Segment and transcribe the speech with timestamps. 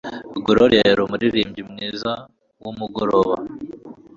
[0.45, 2.11] Gloria yari umuririmbyi mwiza
[2.61, 3.35] wumugoroba.